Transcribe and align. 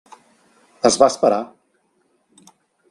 Es 0.91 0.97
va 1.03 1.11
esperar. 1.15 1.41